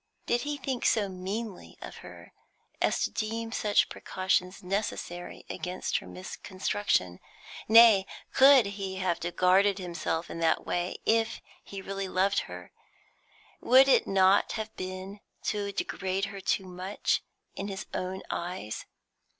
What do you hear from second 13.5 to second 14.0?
Would